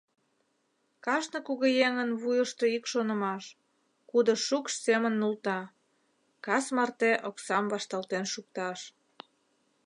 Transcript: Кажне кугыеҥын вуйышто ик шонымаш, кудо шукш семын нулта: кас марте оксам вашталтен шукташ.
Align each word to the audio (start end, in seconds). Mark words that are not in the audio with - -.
Кажне 1.05 1.39
кугыеҥын 1.47 2.09
вуйышто 2.21 2.65
ик 2.77 2.83
шонымаш, 2.91 3.43
кудо 4.09 4.33
шукш 4.45 4.73
семын 4.85 5.13
нулта: 5.21 5.59
кас 6.45 6.65
марте 6.75 7.11
оксам 7.29 7.65
вашталтен 7.73 8.25
шукташ. 8.33 8.79